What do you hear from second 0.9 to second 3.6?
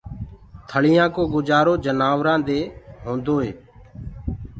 ڪو گُجآرو جنآورآنٚ دي هونٚدوئي